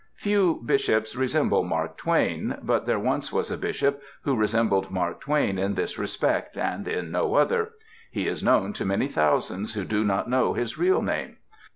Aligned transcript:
Few 0.15 0.59
Bishops 0.65 1.15
resemble 1.15 1.63
Mark 1.63 1.95
Twain. 1.95 2.57
But 2.63 2.87
there 2.87 2.97
once 2.97 3.31
was 3.31 3.51
a 3.51 3.55
Bishop 3.57 4.01
who 4.23 4.35
resembled 4.35 4.89
Mark 4.89 5.19
Twain 5.21 5.59
in 5.59 5.75
this 5.75 5.99
respect 5.99 6.57
(and 6.57 6.87
in 6.87 7.11
no 7.11 7.35
other)— 7.35 7.73
he 8.09 8.27
is 8.27 8.41
known 8.41 8.73
to 8.73 8.83
many 8.83 9.07
thousands 9.07 9.75
who 9.75 9.85
do 9.85 10.03
not 10.03 10.27
know 10.27 10.55
his 10.55 10.75
real 10.75 11.03
name. 11.03 11.37